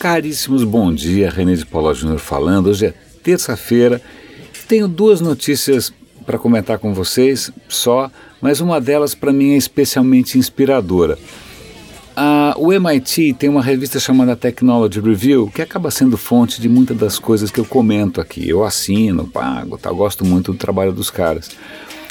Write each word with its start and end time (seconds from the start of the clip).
Caríssimos, 0.00 0.64
bom 0.64 0.90
dia. 0.90 1.28
René 1.28 1.52
de 1.52 1.66
Paula 1.66 1.92
Júnior 1.92 2.18
falando. 2.18 2.68
Hoje 2.68 2.86
é 2.86 2.94
terça-feira. 3.22 4.00
Tenho 4.66 4.88
duas 4.88 5.20
notícias 5.20 5.92
para 6.24 6.38
comentar 6.38 6.78
com 6.78 6.94
vocês 6.94 7.52
só, 7.68 8.10
mas 8.40 8.62
uma 8.62 8.80
delas 8.80 9.14
para 9.14 9.30
mim 9.30 9.52
é 9.52 9.56
especialmente 9.58 10.38
inspiradora. 10.38 11.18
Ah, 12.16 12.54
o 12.56 12.72
MIT 12.72 13.34
tem 13.34 13.50
uma 13.50 13.62
revista 13.62 14.00
chamada 14.00 14.34
Technology 14.34 15.00
Review 15.00 15.50
que 15.54 15.60
acaba 15.60 15.90
sendo 15.90 16.16
fonte 16.16 16.62
de 16.62 16.68
muitas 16.68 16.96
das 16.96 17.18
coisas 17.18 17.50
que 17.50 17.60
eu 17.60 17.66
comento 17.66 18.22
aqui. 18.22 18.48
Eu 18.48 18.64
assino, 18.64 19.28
pago, 19.28 19.76
tá, 19.76 19.92
gosto 19.92 20.24
muito 20.24 20.52
do 20.52 20.58
trabalho 20.58 20.92
dos 20.92 21.10
caras. 21.10 21.50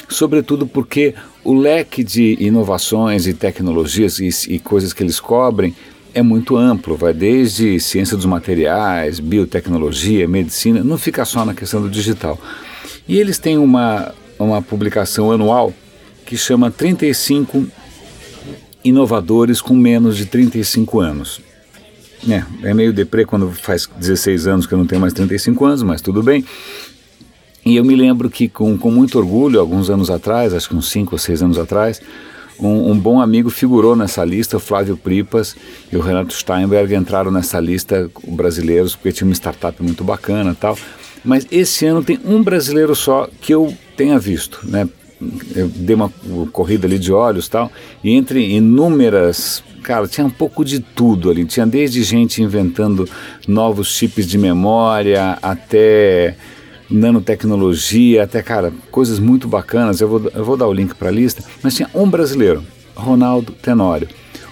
Sobretudo 0.08 0.64
porque 0.64 1.12
o 1.42 1.54
leque 1.54 2.04
de 2.04 2.36
inovações 2.38 3.26
e 3.26 3.34
tecnologias 3.34 4.20
e, 4.20 4.28
e 4.48 4.60
coisas 4.60 4.92
que 4.92 5.02
eles 5.02 5.18
cobrem 5.18 5.74
é 6.14 6.22
muito 6.22 6.56
amplo, 6.56 6.96
vai 6.96 7.12
desde 7.12 7.78
ciência 7.80 8.16
dos 8.16 8.26
materiais, 8.26 9.20
biotecnologia, 9.20 10.26
medicina, 10.26 10.82
não 10.82 10.98
fica 10.98 11.24
só 11.24 11.44
na 11.44 11.54
questão 11.54 11.80
do 11.80 11.88
digital. 11.88 12.38
E 13.06 13.18
eles 13.18 13.38
têm 13.38 13.58
uma, 13.58 14.14
uma 14.38 14.62
publicação 14.62 15.30
anual 15.30 15.72
que 16.26 16.36
chama 16.36 16.70
35 16.70 17.66
inovadores 18.84 19.60
com 19.60 19.74
menos 19.74 20.16
de 20.16 20.26
35 20.26 21.00
anos. 21.00 21.40
É, 22.28 22.68
é 22.68 22.74
meio 22.74 22.92
deprê 22.92 23.24
quando 23.24 23.50
faz 23.50 23.88
16 23.98 24.46
anos 24.46 24.66
que 24.66 24.74
eu 24.74 24.78
não 24.78 24.86
tenho 24.86 25.00
mais 25.00 25.12
35 25.12 25.64
anos, 25.64 25.82
mas 25.82 26.00
tudo 26.00 26.22
bem. 26.22 26.44
E 27.64 27.76
eu 27.76 27.84
me 27.84 27.94
lembro 27.94 28.30
que 28.30 28.48
com, 28.48 28.76
com 28.76 28.90
muito 28.90 29.18
orgulho, 29.18 29.60
alguns 29.60 29.90
anos 29.90 30.10
atrás, 30.10 30.54
acho 30.54 30.68
que 30.68 30.74
uns 30.74 30.90
5 30.90 31.14
ou 31.14 31.18
6 31.18 31.42
anos 31.42 31.58
atrás, 31.58 32.00
um, 32.60 32.90
um, 32.90 32.98
bom 32.98 33.20
amigo 33.20 33.50
figurou 33.50 33.96
nessa 33.96 34.24
lista, 34.24 34.56
o 34.56 34.60
Flávio 34.60 34.96
Pripas 34.96 35.56
e 35.92 35.96
o 35.96 36.00
Renato 36.00 36.32
Steinberg 36.32 36.94
entraram 36.94 37.30
nessa 37.30 37.58
lista 37.58 38.10
brasileiros 38.26 38.94
porque 38.94 39.12
tinha 39.12 39.26
uma 39.26 39.34
startup 39.34 39.82
muito 39.82 40.04
bacana 40.04 40.56
tal. 40.58 40.76
Mas 41.24 41.46
esse 41.50 41.86
ano 41.86 42.02
tem 42.02 42.18
um 42.24 42.42
brasileiro 42.42 42.94
só 42.94 43.28
que 43.40 43.52
eu 43.52 43.74
tenha 43.96 44.18
visto, 44.18 44.60
né? 44.64 44.88
Eu 45.54 45.68
dei 45.68 45.94
uma 45.94 46.10
corrida 46.50 46.86
ali 46.86 46.98
de 46.98 47.12
olhos 47.12 47.46
tal, 47.46 47.70
e 48.02 48.10
entre 48.10 48.54
inúmeras 48.54 49.62
cara, 49.82 50.06
tinha 50.06 50.26
um 50.26 50.30
pouco 50.30 50.64
de 50.64 50.80
tudo 50.80 51.30
ali. 51.30 51.44
Tinha 51.44 51.66
desde 51.66 52.02
gente 52.02 52.42
inventando 52.42 53.08
novos 53.46 53.96
chips 53.96 54.26
de 54.26 54.38
memória 54.38 55.38
até 55.42 56.36
nanotecnologia, 56.90 58.24
até, 58.24 58.42
cara, 58.42 58.72
coisas 58.90 59.18
muito 59.18 59.46
bacanas. 59.46 60.00
Eu 60.00 60.08
vou, 60.08 60.30
eu 60.34 60.44
vou 60.44 60.56
dar 60.56 60.66
o 60.66 60.72
link 60.72 60.94
para 60.94 61.08
a 61.08 61.12
lista, 61.12 61.44
mas 61.62 61.74
tinha 61.74 61.88
um 61.94 62.08
brasileiro, 62.08 62.64
Ronaldo 62.94 63.52
Tenório. 63.52 64.08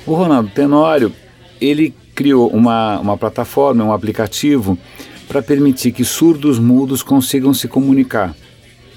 O 0.07 0.15
Ronaldo 0.15 0.51
Tenório, 0.55 1.13
ele 1.61 1.95
criou 2.15 2.49
uma, 2.49 2.99
uma 2.99 3.17
plataforma, 3.17 3.85
um 3.85 3.93
aplicativo 3.93 4.79
para 5.27 5.43
permitir 5.43 5.93
que 5.93 6.05
surdos 6.05 6.59
mudos 6.59 7.03
consigam 7.03 7.53
se 7.53 7.69
comunicar. 7.69 8.35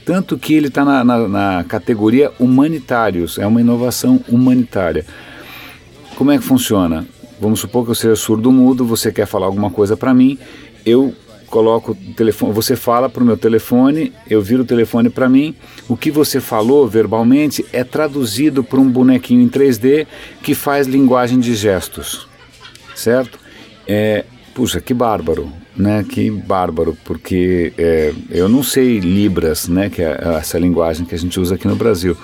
Tanto 0.05 0.37
que 0.37 0.53
ele 0.53 0.67
está 0.67 0.83
na, 0.83 1.03
na, 1.03 1.27
na 1.27 1.63
categoria 1.63 2.31
humanitários, 2.39 3.37
é 3.37 3.45
uma 3.45 3.61
inovação 3.61 4.19
humanitária. 4.27 5.05
Como 6.15 6.31
é 6.31 6.37
que 6.37 6.43
funciona? 6.43 7.05
Vamos 7.39 7.59
supor 7.59 7.85
que 7.85 7.91
eu 7.91 7.95
seja 7.95 8.15
surdo 8.15 8.51
mudo, 8.51 8.85
você 8.85 9.11
quer 9.11 9.25
falar 9.25 9.47
alguma 9.47 9.69
coisa 9.69 9.97
para 9.97 10.13
mim, 10.13 10.37
eu 10.85 11.13
coloco 11.51 11.91
o 11.91 12.13
telefone, 12.13 12.53
você 12.53 12.75
fala 12.75 13.09
para 13.09 13.21
o 13.21 13.25
meu 13.25 13.35
telefone, 13.35 14.13
eu 14.27 14.41
viro 14.41 14.63
o 14.63 14.65
telefone 14.65 15.09
para 15.09 15.27
mim, 15.27 15.53
o 15.87 15.97
que 15.97 16.09
você 16.09 16.39
falou 16.39 16.87
verbalmente 16.87 17.63
é 17.73 17.83
traduzido 17.83 18.63
por 18.63 18.79
um 18.79 18.89
bonequinho 18.89 19.41
em 19.41 19.49
3D 19.49 20.07
que 20.41 20.55
faz 20.55 20.87
linguagem 20.87 21.39
de 21.39 21.53
gestos, 21.53 22.27
certo? 22.95 23.37
É, 23.85 24.23
puxa, 24.55 24.79
que 24.79 24.93
bárbaro, 24.93 25.51
né? 25.75 26.05
Que 26.07 26.31
bárbaro, 26.31 26.97
porque 27.03 27.73
é, 27.77 28.13
eu 28.29 28.47
não 28.47 28.63
sei 28.63 28.99
libras, 28.99 29.67
né? 29.67 29.89
Que 29.89 30.01
é 30.01 30.17
essa 30.39 30.57
linguagem 30.57 31.05
que 31.05 31.13
a 31.13 31.19
gente 31.19 31.39
usa 31.39 31.55
aqui 31.55 31.67
no 31.67 31.75
Brasil. 31.75 32.15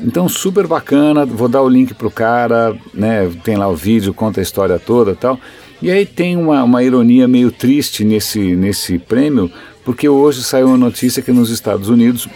Então, 0.00 0.28
super 0.28 0.66
bacana, 0.66 1.24
vou 1.24 1.48
dar 1.48 1.62
o 1.62 1.68
link 1.68 1.94
pro 1.94 2.10
cara, 2.10 2.76
né? 2.92 3.30
Tem 3.44 3.56
lá 3.56 3.68
o 3.68 3.76
vídeo, 3.76 4.14
conta 4.14 4.40
a 4.40 4.42
história 4.42 4.78
toda 4.78 5.14
tal. 5.14 5.38
E 5.80 5.90
aí 5.90 6.06
tem 6.06 6.36
uma, 6.36 6.64
uma 6.64 6.82
ironia 6.82 7.28
meio 7.28 7.50
triste 7.50 8.04
nesse, 8.04 8.56
nesse 8.56 8.98
prêmio, 8.98 9.50
porque 9.84 10.08
hoje 10.08 10.42
saiu 10.42 10.68
uma 10.68 10.78
notícia 10.78 11.22
que 11.22 11.32
nos 11.32 11.50
Estados 11.50 11.88
Unidos 11.88 12.28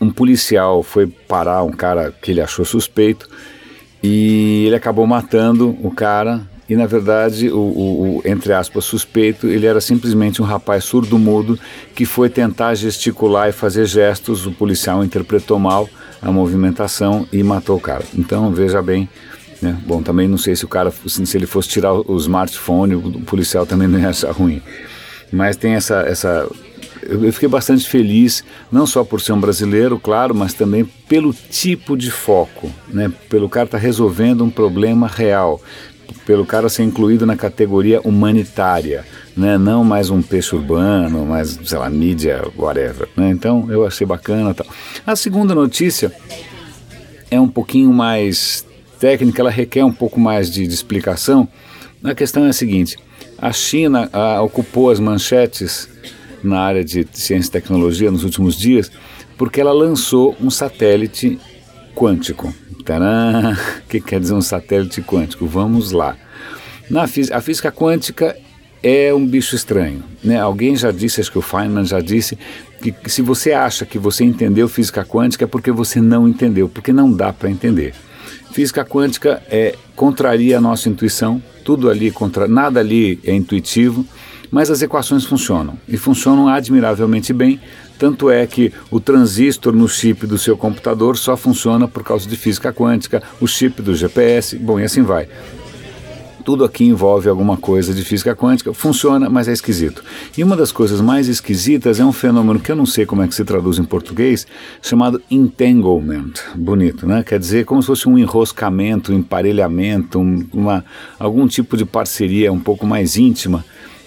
um 0.00 0.10
policial 0.10 0.82
foi 0.82 1.06
parar 1.06 1.62
um 1.62 1.72
cara 1.72 2.10
que 2.10 2.30
ele 2.30 2.40
achou 2.40 2.64
suspeito 2.64 3.28
e 4.02 4.64
ele 4.66 4.74
acabou 4.74 5.06
matando 5.06 5.76
o 5.82 5.90
cara 5.90 6.48
e 6.68 6.74
na 6.74 6.86
verdade 6.86 7.50
o, 7.50 7.58
o, 7.58 8.16
o, 8.16 8.22
entre 8.24 8.52
aspas 8.54 8.84
suspeito 8.84 9.46
ele 9.46 9.66
era 9.66 9.80
simplesmente 9.80 10.40
um 10.40 10.44
rapaz 10.44 10.84
surdo-mudo 10.84 11.58
que 11.94 12.06
foi 12.06 12.30
tentar 12.30 12.74
gesticular 12.74 13.50
e 13.50 13.52
fazer 13.52 13.84
gestos. 13.84 14.46
O 14.46 14.52
policial 14.52 15.04
interpretou 15.04 15.58
mal 15.58 15.88
a 16.22 16.32
movimentação 16.32 17.26
e 17.30 17.42
matou 17.42 17.76
o 17.76 17.80
cara. 17.80 18.04
Então 18.16 18.50
veja 18.52 18.80
bem 18.80 19.08
né? 19.60 19.78
Bom, 19.86 20.02
também 20.02 20.26
não 20.26 20.38
sei 20.38 20.56
se 20.56 20.64
o 20.64 20.68
cara, 20.68 20.90
se 20.90 21.36
ele 21.36 21.46
fosse 21.46 21.68
tirar 21.68 21.92
o 21.92 22.16
smartphone, 22.16 22.94
o 22.94 23.20
policial 23.22 23.66
também 23.66 23.88
não 23.88 23.98
ia 23.98 24.08
achar 24.08 24.30
ruim. 24.32 24.62
Mas 25.32 25.56
tem 25.56 25.74
essa, 25.74 26.00
essa 26.00 26.48
eu 27.02 27.32
fiquei 27.32 27.48
bastante 27.48 27.88
feliz, 27.88 28.44
não 28.70 28.86
só 28.86 29.04
por 29.04 29.20
ser 29.20 29.32
um 29.32 29.40
brasileiro, 29.40 29.98
claro, 29.98 30.34
mas 30.34 30.52
também 30.52 30.84
pelo 31.08 31.32
tipo 31.32 31.96
de 31.96 32.10
foco, 32.10 32.70
né? 32.88 33.10
pelo 33.28 33.48
cara 33.48 33.66
estar 33.66 33.78
tá 33.78 33.82
resolvendo 33.82 34.44
um 34.44 34.50
problema 34.50 35.06
real, 35.06 35.60
pelo 36.26 36.44
cara 36.44 36.68
ser 36.68 36.82
incluído 36.82 37.24
na 37.24 37.36
categoria 37.36 38.00
humanitária, 38.02 39.04
né? 39.36 39.56
não 39.56 39.82
mais 39.82 40.10
um 40.10 40.20
peixe 40.20 40.54
urbano, 40.54 41.24
mais, 41.24 41.58
sei 41.64 41.78
lá, 41.78 41.88
mídia, 41.88 42.44
whatever. 42.56 43.08
Né? 43.16 43.30
Então 43.30 43.66
eu 43.70 43.86
achei 43.86 44.06
bacana. 44.06 44.52
Tal. 44.52 44.66
A 45.06 45.16
segunda 45.16 45.54
notícia 45.54 46.12
é 47.30 47.40
um 47.40 47.48
pouquinho 47.48 47.92
mais 47.92 48.66
técnica 49.00 49.42
ela 49.42 49.50
requer 49.50 49.82
um 49.84 49.92
pouco 49.92 50.20
mais 50.20 50.50
de, 50.50 50.66
de 50.66 50.74
explicação. 50.74 51.48
A 52.04 52.14
questão 52.14 52.44
é 52.44 52.50
a 52.50 52.52
seguinte: 52.52 52.96
a 53.36 53.50
China 53.52 54.08
a, 54.12 54.40
ocupou 54.42 54.90
as 54.90 55.00
manchetes 55.00 55.88
na 56.44 56.60
área 56.60 56.84
de 56.84 57.06
ciência 57.12 57.48
e 57.48 57.52
tecnologia 57.52 58.10
nos 58.10 58.22
últimos 58.22 58.56
dias 58.56 58.90
porque 59.40 59.58
ela 59.58 59.72
lançou 59.72 60.36
um 60.38 60.50
satélite 60.50 61.40
quântico. 61.94 62.54
Tcharam! 62.84 63.56
O 63.80 63.88
que 63.90 63.98
quer 63.98 64.20
dizer 64.20 64.34
um 64.34 64.42
satélite 64.42 65.00
quântico? 65.00 65.46
Vamos 65.46 65.92
lá. 65.92 66.14
Na 66.90 67.04
a 67.04 67.40
física 67.40 67.72
quântica 67.72 68.36
é 68.82 69.14
um 69.14 69.26
bicho 69.26 69.56
estranho. 69.56 70.04
Né? 70.22 70.38
Alguém 70.38 70.76
já 70.76 70.90
disse, 70.90 71.22
acho 71.22 71.32
que 71.32 71.38
o 71.38 71.42
Feynman 71.42 71.86
já 71.86 72.00
disse, 72.00 72.38
que 72.82 72.94
se 73.10 73.22
você 73.22 73.52
acha 73.52 73.86
que 73.86 73.98
você 73.98 74.24
entendeu 74.24 74.68
física 74.68 75.06
quântica 75.06 75.44
é 75.44 75.48
porque 75.48 75.72
você 75.72 76.02
não 76.02 76.28
entendeu, 76.28 76.68
porque 76.68 76.92
não 76.92 77.10
dá 77.10 77.32
para 77.32 77.50
entender. 77.50 77.94
Física 78.52 78.84
quântica 78.84 79.42
é, 79.50 79.74
contraria 79.94 80.58
a 80.58 80.60
nossa 80.60 80.88
intuição, 80.88 81.42
tudo 81.64 81.88
ali, 81.88 82.10
contra, 82.10 82.48
nada 82.48 82.80
ali 82.80 83.20
é 83.24 83.34
intuitivo, 83.34 84.04
mas 84.50 84.70
as 84.70 84.82
equações 84.82 85.24
funcionam 85.24 85.78
e 85.88 85.96
funcionam 85.96 86.48
admiravelmente 86.48 87.32
bem. 87.32 87.60
Tanto 87.98 88.30
é 88.30 88.46
que 88.46 88.72
o 88.90 88.98
transistor 88.98 89.74
no 89.74 89.86
chip 89.88 90.26
do 90.26 90.38
seu 90.38 90.56
computador 90.56 91.16
só 91.18 91.36
funciona 91.36 91.86
por 91.86 92.02
causa 92.02 92.28
de 92.28 92.34
física 92.36 92.72
quântica, 92.72 93.22
o 93.40 93.46
chip 93.46 93.82
do 93.82 93.94
GPS, 93.94 94.56
bom, 94.56 94.80
e 94.80 94.84
assim 94.84 95.02
vai. 95.02 95.28
Tudo 96.44 96.64
aqui 96.64 96.84
envolve 96.84 97.28
alguma 97.28 97.56
coisa 97.56 97.92
de 97.92 98.02
física 98.04 98.34
quântica, 98.34 98.72
funciona, 98.72 99.28
mas 99.28 99.48
é 99.48 99.52
esquisito. 99.52 100.02
E 100.36 100.42
uma 100.42 100.56
das 100.56 100.72
coisas 100.72 101.00
mais 101.00 101.28
esquisitas 101.28 102.00
é 102.00 102.04
um 102.04 102.12
fenômeno 102.12 102.58
que 102.58 102.72
eu 102.72 102.76
não 102.76 102.86
sei 102.86 103.04
como 103.04 103.22
é 103.22 103.28
que 103.28 103.34
se 103.34 103.44
traduz 103.44 103.78
em 103.78 103.84
português, 103.84 104.46
chamado 104.80 105.20
entanglement. 105.30 106.32
Bonito, 106.54 107.06
né? 107.06 107.22
Quer 107.22 107.38
dizer, 107.38 107.64
como 107.64 107.82
se 107.82 107.86
fosse 107.86 108.08
um 108.08 108.18
enroscamento, 108.18 109.12
um 109.12 109.16
emparelhamento, 109.16 110.18
um, 110.18 110.46
uma, 110.52 110.84
algum 111.18 111.46
tipo 111.46 111.76
de 111.76 111.84
parceria 111.84 112.52
um 112.52 112.60
pouco 112.60 112.86
mais 112.86 113.16
íntima 113.16 113.64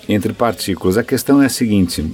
entre 0.08 0.34
partículas. 0.34 0.98
A 0.98 1.04
questão 1.04 1.42
é 1.42 1.46
a 1.46 1.50
seguinte: 1.50 2.06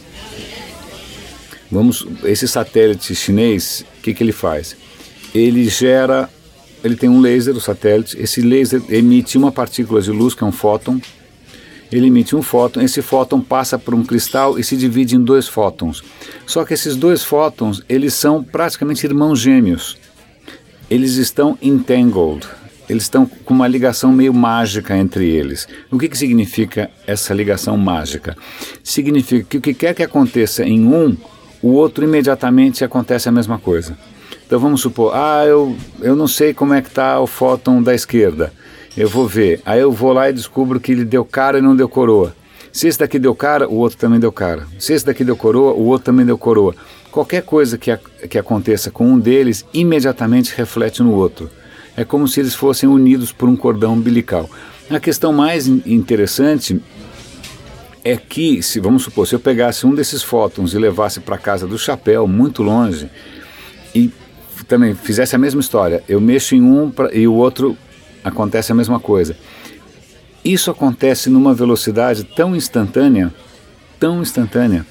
vamos, 1.72 2.06
esse 2.24 2.48
satélite 2.48 3.16
chinês, 3.16 3.86
o 3.98 4.02
que, 4.02 4.14
que 4.14 4.24
ele 4.24 4.34
faz? 4.34 4.76
Ele 5.34 5.70
gera 5.70 6.30
ele 6.84 6.96
tem 6.96 7.10
um 7.10 7.20
laser, 7.20 7.56
o 7.56 7.62
satélite, 7.62 8.18
esse 8.20 8.42
laser 8.42 8.82
emite 8.90 9.38
uma 9.38 9.52
partícula 9.52 10.02
de 10.02 10.12
luz, 10.12 10.34
que 10.34 10.44
é 10.44 10.48
um 10.48 10.52
fóton, 10.52 11.00
ele 11.92 12.08
emite 12.08 12.36
um 12.36 12.42
fóton, 12.42 12.82
esse 12.82 13.02
fóton 13.02 13.42
passa 13.42 13.78
por 13.78 13.96
um 13.96 14.04
cristal 14.04 14.60
e 14.60 14.64
se 14.64 14.78
divide 14.78 15.16
em 15.16 15.24
dois 15.24 15.48
fótons. 15.48 16.04
Só 16.46 16.64
que 16.64 16.74
esses 16.74 16.96
dois 16.96 17.24
fótons, 17.24 17.82
eles 17.90 18.14
são 18.14 18.44
praticamente 18.44 19.06
irmãos 19.06 19.40
gêmeos. 19.40 19.98
Eles 20.90 21.16
estão 21.16 21.58
entangled, 21.62 22.48
eles 22.88 23.04
estão 23.04 23.26
com 23.26 23.54
uma 23.54 23.68
ligação 23.68 24.12
meio 24.12 24.34
mágica 24.34 24.96
entre 24.96 25.28
eles. 25.30 25.68
O 25.92 25.98
que, 25.98 26.08
que 26.08 26.18
significa 26.18 26.90
essa 27.08 27.34
ligação 27.34 27.76
mágica? 27.76 28.38
Significa 28.84 29.46
que 29.50 29.58
o 29.58 29.62
que 29.62 29.74
quer 29.74 29.96
que 29.96 30.04
aconteça 30.04 30.64
em 30.64 30.86
um, 30.86 31.18
o 31.62 31.70
outro 31.70 32.04
imediatamente 32.04 32.84
acontece 32.84 33.28
a 33.28 33.32
mesma 33.32 33.58
coisa. 33.58 33.98
Então 34.50 34.60
vamos 34.60 34.82
supor, 34.82 35.12
ah, 35.14 35.46
eu, 35.46 35.76
eu 36.02 36.16
não 36.16 36.28
sei 36.28 36.56
como 36.56 36.74
é 36.74 36.82
que 36.82 36.88
está 36.88 37.20
o 37.20 37.28
fóton 37.28 37.84
da 37.84 37.94
esquerda. 37.94 38.52
eu 38.98 39.08
vou 39.08 39.28
ver. 39.28 39.62
Aí 39.64 39.80
eu 39.80 39.92
vou 39.92 40.12
lá 40.12 40.28
e 40.28 40.34
descubro 40.34 40.80
que 40.80 40.92
ele 40.92 41.06
deu 41.06 41.24
cara 41.24 41.60
e 41.60 41.62
não 41.62 41.76
deu 41.76 41.88
coroa. 41.88 42.36
Se 42.74 42.88
esse 42.88 42.98
daqui 42.98 43.20
deu 43.20 43.36
cara, 43.36 43.70
o 43.70 43.76
outro 43.76 44.00
também 44.00 44.20
deu 44.20 44.32
cara. 44.32 44.66
Se 44.80 44.92
esse 44.92 45.06
daqui 45.06 45.24
deu 45.24 45.38
coroa, 45.38 45.74
o 45.74 45.86
outro 45.86 46.06
também 46.06 46.26
deu 46.26 46.36
coroa. 46.36 46.74
Qualquer 47.12 47.44
coisa 47.44 47.78
que, 47.78 47.92
a, 47.92 48.00
que 48.28 48.40
aconteça 48.40 48.90
com 48.90 49.06
um 49.06 49.20
deles 49.20 49.64
imediatamente 49.72 50.52
reflete 50.58 51.04
no 51.04 51.14
outro. 51.14 51.48
É 51.96 52.04
como 52.04 52.28
se 52.28 52.40
eles 52.40 52.56
fossem 52.56 52.90
unidos 52.90 53.32
por 53.32 53.48
um 53.48 53.56
cordão 53.56 53.94
umbilical. 53.94 54.50
A 54.90 55.00
questão 55.00 55.32
mais 55.32 55.68
interessante 55.68 56.82
é 58.04 58.18
que, 58.18 58.64
se 58.64 58.80
vamos 58.80 59.04
supor, 59.04 59.28
se 59.28 59.36
eu 59.36 59.40
pegasse 59.40 59.86
um 59.86 59.94
desses 59.94 60.24
fótons 60.24 60.74
e 60.74 60.80
levasse 60.80 61.20
para 61.20 61.38
casa 61.38 61.68
do 61.68 61.78
chapéu, 61.78 62.26
muito 62.26 62.64
longe, 62.64 63.12
também 64.66 64.96
fizesse 64.96 65.36
a 65.36 65.40
mesma 65.40 65.62
história, 65.62 66.04
eu 66.08 66.20
mexo 66.20 66.56
em 66.56 66.62
um 66.62 66.90
pra, 66.90 67.14
e 67.14 67.28
o 67.28 67.34
outro 67.34 67.78
acontece 68.24 68.72
a 68.72 68.76
mesma 68.76 69.00
coisa. 69.00 69.36
Isso 70.44 70.72
acontece 70.72 71.30
numa 71.30 71.54
velocidade 71.54 72.24
tão 72.24 72.56
instantânea, 72.56 73.34
tão 74.00 74.22
instantânea, 74.22 74.86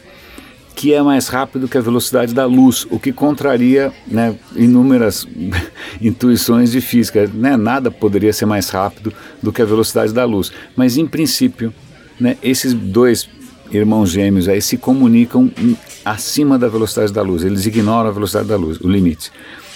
que 0.74 0.94
é 0.94 1.02
mais 1.02 1.26
rápido 1.26 1.66
que 1.66 1.76
a 1.76 1.80
velocidade 1.80 2.32
da 2.32 2.46
luz, 2.46 2.86
o 2.90 3.00
que 3.00 3.12
contraria 3.12 3.92
né, 4.06 4.36
inúmeras 4.54 5.26
intuições 6.00 6.70
de 6.70 6.80
física. 6.80 7.28
Né? 7.34 7.56
Nada 7.56 7.90
poderia 7.90 8.32
ser 8.32 8.46
mais 8.46 8.68
rápido 8.68 9.12
do 9.42 9.52
que 9.52 9.60
a 9.60 9.64
velocidade 9.64 10.12
da 10.12 10.24
luz. 10.24 10.52
Mas, 10.76 10.96
em 10.96 11.04
princípio, 11.04 11.74
né, 12.20 12.36
esses 12.42 12.72
dois 12.72 13.28
irmãos 13.70 14.10
gêmeos 14.10 14.48
aí 14.48 14.60
se 14.60 14.76
comunicam 14.76 15.50
acima 16.04 16.58
da 16.58 16.68
velocidade 16.68 17.12
da 17.12 17.22
luz, 17.22 17.44
eles 17.44 17.66
ignoram 17.66 18.08
a 18.08 18.12
velocidade 18.12 18.48
da 18.48 18.56
luz, 18.56 18.80
o 18.80 18.88
limite. 18.88 19.30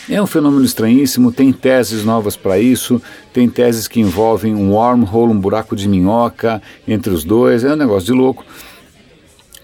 É 0.09 0.21
um 0.21 0.27
fenômeno 0.27 0.65
estranhíssimo, 0.65 1.31
tem 1.31 1.53
teses 1.53 2.05
novas 2.05 2.37
para 2.37 2.59
isso, 2.59 3.01
tem 3.33 3.49
teses 3.49 3.87
que 3.87 4.01
envolvem 4.01 4.55
um 4.55 4.73
wormhole, 4.73 5.33
um 5.33 5.39
buraco 5.39 5.77
de 5.77 5.89
minhoca 5.89 6.61
entre 6.89 7.13
os 7.13 7.23
dois, 7.23 7.63
é 7.63 7.73
um 7.73 7.77
negócio 7.77 8.07
de 8.07 8.13
louco. 8.13 8.45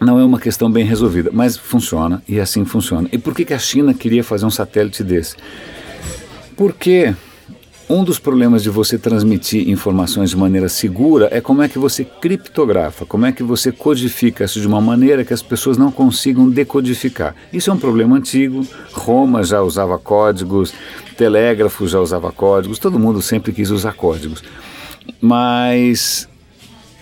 Não 0.00 0.18
é 0.20 0.24
uma 0.24 0.38
questão 0.38 0.70
bem 0.70 0.84
resolvida, 0.84 1.30
mas 1.32 1.56
funciona 1.56 2.22
e 2.28 2.38
assim 2.38 2.64
funciona. 2.64 3.08
E 3.10 3.18
por 3.18 3.34
que, 3.34 3.44
que 3.44 3.52
a 3.52 3.58
China 3.58 3.92
queria 3.92 4.22
fazer 4.22 4.46
um 4.46 4.50
satélite 4.50 5.02
desse? 5.02 5.34
Porque 6.56 7.14
um 7.88 8.04
dos 8.04 8.18
problemas 8.18 8.62
de 8.62 8.68
você 8.68 8.98
transmitir 8.98 9.68
informações 9.68 10.30
de 10.30 10.36
maneira 10.36 10.68
segura 10.68 11.28
é 11.30 11.40
como 11.40 11.62
é 11.62 11.68
que 11.68 11.78
você 11.78 12.04
criptografa, 12.04 13.06
como 13.06 13.24
é 13.24 13.32
que 13.32 13.42
você 13.42 13.72
codifica 13.72 14.44
isso 14.44 14.60
de 14.60 14.66
uma 14.66 14.80
maneira 14.80 15.24
que 15.24 15.32
as 15.32 15.42
pessoas 15.42 15.78
não 15.78 15.90
consigam 15.90 16.50
decodificar. 16.50 17.34
Isso 17.50 17.70
é 17.70 17.72
um 17.72 17.78
problema 17.78 18.16
antigo. 18.16 18.66
Roma 18.92 19.42
já 19.42 19.62
usava 19.62 19.98
códigos, 19.98 20.74
telégrafo 21.16 21.88
já 21.88 21.98
usava 21.98 22.30
códigos, 22.30 22.78
todo 22.78 22.98
mundo 22.98 23.22
sempre 23.22 23.52
quis 23.52 23.70
usar 23.70 23.94
códigos. 23.94 24.42
Mas 25.18 26.28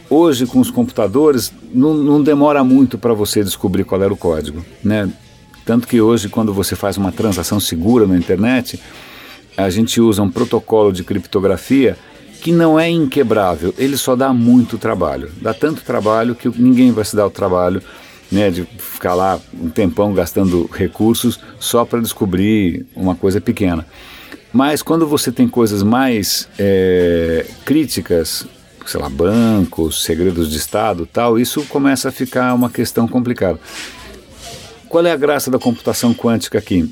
hoje 0.09 0.47
com 0.47 0.61
os 0.61 0.71
computadores 0.71 1.53
não, 1.75 1.95
não 1.95 2.23
demora 2.23 2.63
muito 2.63 2.97
para 2.97 3.13
você 3.13 3.43
descobrir 3.43 3.83
qual 3.83 4.01
era 4.01 4.13
o 4.13 4.17
código, 4.17 4.65
né? 4.85 5.11
Tanto 5.65 5.89
que 5.89 6.01
hoje 6.01 6.29
quando 6.29 6.55
você 6.55 6.77
faz 6.77 6.97
uma 6.97 7.11
transação 7.11 7.59
segura 7.59 8.07
na 8.07 8.17
internet, 8.17 8.81
a 9.57 9.71
gente 9.71 10.01
usa 10.01 10.23
um 10.23 10.31
protocolo 10.31 10.93
de 10.93 11.03
criptografia 11.03 11.97
que 12.41 12.53
não 12.53 12.79
é 12.79 12.89
inquebrável, 12.89 13.75
ele 13.77 13.97
só 13.97 14.15
dá 14.15 14.33
muito 14.33 14.79
trabalho. 14.79 15.31
Dá 15.41 15.55
tanto 15.55 15.83
trabalho 15.83 16.35
que 16.35 16.49
ninguém 16.49 16.93
vai 16.93 17.05
se 17.05 17.17
dar 17.17 17.27
o 17.27 17.31
trabalho 17.31 17.83
né, 18.31 18.51
de 18.51 18.65
ficar 18.79 19.15
lá 19.15 19.41
um 19.55 19.69
tempão 19.69 20.13
gastando 20.13 20.69
recursos 20.73 21.41
só 21.59 21.85
para 21.85 22.01
descobrir 22.01 22.87
uma 22.95 23.15
coisa 23.15 23.41
pequena. 23.41 23.87
Mas 24.53 24.83
quando 24.83 25.07
você 25.07 25.33
tem 25.33 25.49
coisas 25.49 25.83
mais 25.83 26.49
é, 26.59 27.47
críticas, 27.65 28.47
sei 28.87 29.01
lá, 29.01 29.09
bancos, 29.09 30.05
segredos 30.05 30.51
de 30.51 30.57
Estado 30.57 31.07
tal, 31.07 31.39
isso 31.39 31.63
começa 31.65 32.09
a 32.09 32.13
ficar 32.13 32.55
uma 32.55 32.71
questão 32.71 33.09
complicada. 33.09 33.59
Qual 34.89 35.05
é 35.05 35.11
a 35.11 35.17
graça 35.17 35.51
da 35.51 35.59
computação 35.59 36.15
quântica 36.15 36.59
aqui? 36.59 36.89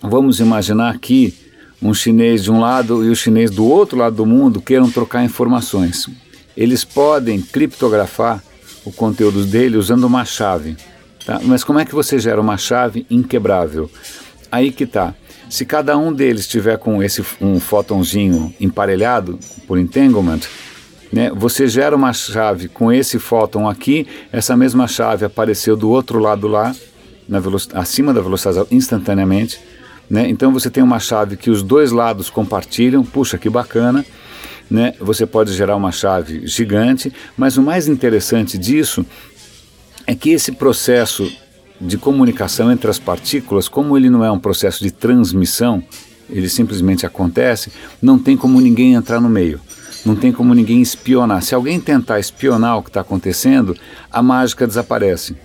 Vamos 0.00 0.40
imaginar 0.40 0.98
que 0.98 1.41
um 1.82 1.92
chinês 1.92 2.44
de 2.44 2.50
um 2.50 2.60
lado 2.60 3.04
e 3.04 3.10
o 3.10 3.16
chinês 3.16 3.50
do 3.50 3.66
outro 3.66 3.98
lado 3.98 4.16
do 4.16 4.24
mundo 4.24 4.60
queiram 4.60 4.90
trocar 4.90 5.24
informações. 5.24 6.08
Eles 6.56 6.84
podem 6.84 7.40
criptografar 7.40 8.42
o 8.84 8.92
conteúdo 8.92 9.44
dele 9.44 9.76
usando 9.76 10.04
uma 10.04 10.24
chave. 10.24 10.76
Tá? 11.26 11.40
Mas 11.42 11.64
como 11.64 11.78
é 11.78 11.84
que 11.84 11.94
você 11.94 12.18
gera 12.18 12.40
uma 12.40 12.56
chave 12.56 13.06
inquebrável? 13.10 13.90
Aí 14.50 14.70
que 14.70 14.86
tá. 14.86 15.14
Se 15.48 15.64
cada 15.64 15.98
um 15.98 16.12
deles 16.12 16.46
tiver 16.46 16.78
com 16.78 17.02
esse 17.02 17.22
um 17.40 17.60
fótonzinho 17.60 18.54
emparelhado 18.60 19.38
por 19.66 19.78
entanglement, 19.78 20.40
né, 21.12 21.30
você 21.34 21.66
gera 21.66 21.94
uma 21.94 22.12
chave 22.12 22.68
com 22.68 22.90
esse 22.90 23.18
fóton 23.18 23.68
aqui, 23.68 24.06
essa 24.32 24.56
mesma 24.56 24.88
chave 24.88 25.26
apareceu 25.26 25.76
do 25.76 25.90
outro 25.90 26.18
lado 26.18 26.48
lá, 26.48 26.74
acima 27.74 28.14
da 28.14 28.20
velocidade 28.20 28.66
instantaneamente, 28.70 29.60
né? 30.08 30.28
Então 30.28 30.52
você 30.52 30.70
tem 30.70 30.82
uma 30.82 30.98
chave 30.98 31.36
que 31.36 31.50
os 31.50 31.62
dois 31.62 31.90
lados 31.90 32.28
compartilham, 32.28 33.04
puxa 33.04 33.38
que 33.38 33.48
bacana. 33.48 34.04
Né? 34.70 34.94
Você 35.00 35.26
pode 35.26 35.52
gerar 35.52 35.76
uma 35.76 35.92
chave 35.92 36.46
gigante, 36.46 37.12
mas 37.36 37.56
o 37.56 37.62
mais 37.62 37.88
interessante 37.88 38.56
disso 38.56 39.04
é 40.06 40.14
que 40.14 40.30
esse 40.30 40.52
processo 40.52 41.30
de 41.80 41.98
comunicação 41.98 42.70
entre 42.70 42.90
as 42.90 42.98
partículas, 42.98 43.68
como 43.68 43.96
ele 43.96 44.08
não 44.08 44.24
é 44.24 44.30
um 44.30 44.38
processo 44.38 44.82
de 44.82 44.90
transmissão, 44.90 45.82
ele 46.30 46.48
simplesmente 46.48 47.04
acontece, 47.04 47.70
não 48.00 48.18
tem 48.18 48.36
como 48.36 48.60
ninguém 48.60 48.94
entrar 48.94 49.20
no 49.20 49.28
meio. 49.28 49.60
Não 50.04 50.16
tem 50.16 50.32
como 50.32 50.52
ninguém 50.54 50.80
espionar. 50.82 51.42
Se 51.42 51.54
alguém 51.54 51.78
tentar 51.78 52.18
espionar 52.18 52.78
o 52.78 52.82
que 52.82 52.90
está 52.90 53.02
acontecendo, 53.02 53.76
a 54.10 54.22
mágica 54.22 54.66
desaparece. 54.66 55.36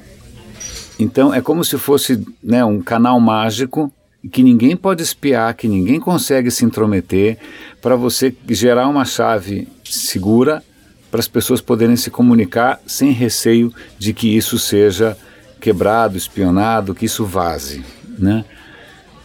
Então 1.00 1.34
é 1.34 1.42
como 1.42 1.64
se 1.64 1.78
fosse 1.78 2.24
né, 2.42 2.66
um 2.66 2.82
canal 2.82 3.20
mágico 3.20 3.92
que 4.32 4.44
ninguém 4.44 4.76
pode 4.76 5.04
espiar, 5.04 5.56
que 5.56 5.68
ninguém 5.68 6.00
consegue 6.00 6.52
se 6.52 6.66
intrometer, 6.66 7.38
para 7.82 7.96
você 7.96 8.36
gerar 8.50 8.88
uma 8.88 9.06
chave 9.06 9.68
segura 9.84 10.64
para 11.10 11.20
as 11.20 11.28
pessoas 11.28 11.62
poderem 11.62 11.96
se 11.96 12.10
comunicar 12.10 12.80
sem 12.86 13.12
receio 13.12 13.74
de 13.98 14.14
que 14.14 14.36
isso 14.36 14.60
seja 14.60 15.18
quebrado, 15.60 16.18
espionado, 16.18 16.94
que 16.94 17.06
isso 17.06 17.26
vaze. 17.26 17.84
Né? 18.18 18.44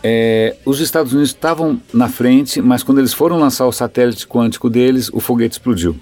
É, 0.02 0.56
os 0.64 0.80
Estados 0.80 1.12
Unidos 1.12 1.30
estavam 1.30 1.80
na 1.92 2.08
frente, 2.08 2.60
mas 2.60 2.82
quando 2.82 2.98
eles 2.98 3.12
foram 3.12 3.38
lançar 3.38 3.66
o 3.66 3.72
satélite 3.72 4.26
quântico 4.26 4.68
deles, 4.68 5.10
o 5.12 5.20
foguete 5.20 5.54
explodiu. 5.54 5.96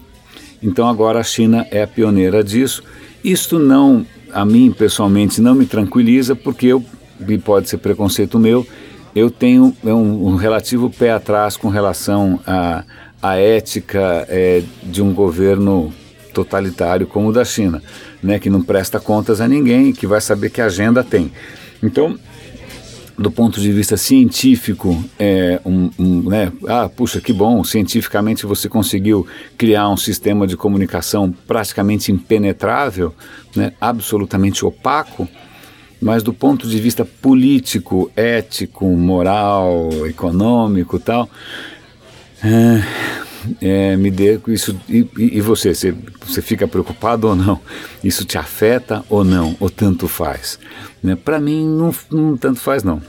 Então 0.62 0.88
agora 0.88 1.20
a 1.20 1.24
China 1.24 1.66
é 1.70 1.82
a 1.82 1.86
pioneira 1.86 2.44
disso. 2.44 2.82
Isto 3.22 3.58
não, 3.58 4.06
a 4.32 4.44
mim 4.44 4.72
pessoalmente, 4.72 5.40
não 5.40 5.54
me 5.54 5.66
tranquiliza, 5.66 6.34
porque 6.34 6.66
eu, 6.66 6.84
e 7.28 7.38
pode 7.38 7.68
ser 7.68 7.78
preconceito 7.78 8.38
meu, 8.38 8.66
eu 9.14 9.30
tenho 9.30 9.74
um, 9.82 10.28
um 10.28 10.36
relativo 10.36 10.90
pé 10.90 11.10
atrás 11.10 11.56
com 11.56 11.68
relação 11.68 12.40
à, 12.46 12.84
à 13.20 13.36
ética 13.36 14.26
é, 14.28 14.62
de 14.82 15.02
um 15.02 15.12
governo 15.12 15.92
totalitário 16.32 17.06
como 17.06 17.28
o 17.28 17.32
da 17.32 17.44
China, 17.44 17.82
né, 18.22 18.38
que 18.38 18.48
não 18.48 18.62
presta 18.62 19.00
contas 19.00 19.40
a 19.40 19.48
ninguém, 19.48 19.92
que 19.92 20.06
vai 20.06 20.20
saber 20.20 20.50
que 20.50 20.60
agenda 20.60 21.02
tem. 21.02 21.32
Então, 21.82 22.16
do 23.18 23.30
ponto 23.30 23.60
de 23.60 23.70
vista 23.70 23.96
científico, 23.96 25.04
é 25.18 25.60
um, 25.64 25.90
um, 25.98 26.30
né, 26.30 26.50
ah, 26.66 26.88
puxa, 26.88 27.20
que 27.20 27.32
bom, 27.32 27.62
cientificamente 27.62 28.46
você 28.46 28.68
conseguiu 28.68 29.26
criar 29.58 29.90
um 29.90 29.96
sistema 29.96 30.46
de 30.46 30.56
comunicação 30.56 31.30
praticamente 31.46 32.10
impenetrável, 32.10 33.14
né, 33.54 33.72
absolutamente 33.78 34.64
opaco, 34.64 35.28
mas 36.00 36.22
do 36.22 36.32
ponto 36.32 36.66
de 36.66 36.80
vista 36.80 37.04
político, 37.04 38.10
ético, 38.16 38.86
moral, 38.86 39.90
econômico 40.06 40.98
tal, 40.98 41.28
é, 42.42 42.82
é, 43.60 43.96
me 43.96 44.10
dê 44.10 44.40
isso. 44.48 44.78
E, 44.88 45.06
e 45.16 45.40
você, 45.40 45.74
você, 45.74 45.94
você, 46.24 46.40
fica 46.40 46.66
preocupado 46.66 47.28
ou 47.28 47.36
não? 47.36 47.60
Isso 48.02 48.24
te 48.24 48.38
afeta 48.38 49.04
ou 49.08 49.24
não? 49.24 49.56
Ou 49.60 49.68
tanto 49.68 50.08
faz? 50.08 50.58
Né? 51.02 51.16
Para 51.16 51.38
mim, 51.38 51.66
não, 51.66 51.94
não 52.10 52.36
tanto 52.36 52.60
faz, 52.60 52.82
não. 52.82 53.02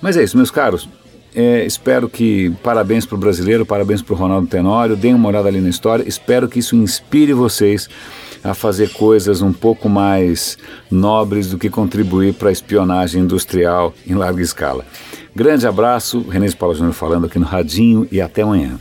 Mas 0.00 0.16
é 0.16 0.22
isso, 0.22 0.36
meus 0.36 0.50
caros. 0.50 0.88
É, 1.34 1.64
espero 1.64 2.08
que. 2.08 2.50
Parabéns 2.62 3.04
para 3.04 3.16
o 3.16 3.18
brasileiro, 3.18 3.66
parabéns 3.66 4.02
para 4.02 4.14
o 4.14 4.16
Ronaldo 4.16 4.46
Tenório. 4.46 4.96
Deem 4.96 5.14
uma 5.14 5.28
olhada 5.28 5.48
ali 5.48 5.60
na 5.60 5.68
história. 5.68 6.06
Espero 6.06 6.48
que 6.48 6.58
isso 6.58 6.74
inspire 6.74 7.32
vocês 7.32 7.88
a 8.42 8.54
fazer 8.54 8.90
coisas 8.92 9.42
um 9.42 9.52
pouco 9.52 9.88
mais 9.88 10.56
nobres 10.90 11.50
do 11.50 11.58
que 11.58 11.68
contribuir 11.68 12.34
para 12.34 12.48
a 12.48 12.52
espionagem 12.52 13.22
industrial 13.22 13.92
em 14.06 14.14
larga 14.14 14.42
escala. 14.42 14.84
Grande 15.34 15.66
abraço, 15.66 16.20
René 16.28 16.50
Paulo 16.52 16.74
Júnior 16.74 16.94
falando 16.94 17.26
aqui 17.26 17.38
no 17.38 17.46
Radinho 17.46 18.06
e 18.10 18.20
até 18.20 18.42
amanhã. 18.42 18.78